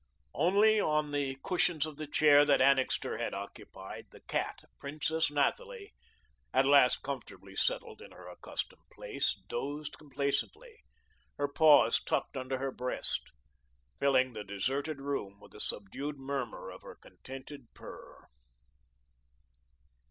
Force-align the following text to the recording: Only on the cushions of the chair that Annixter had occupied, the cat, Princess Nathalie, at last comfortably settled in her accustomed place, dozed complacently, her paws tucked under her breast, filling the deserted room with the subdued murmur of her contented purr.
Only 0.33 0.79
on 0.79 1.11
the 1.11 1.37
cushions 1.43 1.85
of 1.85 1.97
the 1.97 2.07
chair 2.07 2.43
that 2.43 2.59
Annixter 2.59 3.19
had 3.19 3.35
occupied, 3.35 4.07
the 4.09 4.21
cat, 4.21 4.63
Princess 4.79 5.29
Nathalie, 5.29 5.93
at 6.51 6.65
last 6.65 7.03
comfortably 7.03 7.55
settled 7.55 8.01
in 8.01 8.09
her 8.09 8.27
accustomed 8.27 8.81
place, 8.91 9.39
dozed 9.47 9.99
complacently, 9.99 10.81
her 11.37 11.47
paws 11.47 12.01
tucked 12.03 12.35
under 12.35 12.57
her 12.57 12.71
breast, 12.71 13.21
filling 13.99 14.33
the 14.33 14.43
deserted 14.43 14.99
room 14.99 15.39
with 15.39 15.51
the 15.51 15.61
subdued 15.61 16.17
murmur 16.17 16.71
of 16.71 16.81
her 16.81 16.95
contented 16.95 17.71
purr. 17.75 18.25